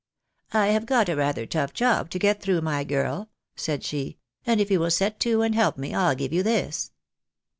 [0.51, 4.59] "I have got a rather tough job to get through, my girl," said she," and
[4.59, 6.89] if you will set to and help me, I'll give you this."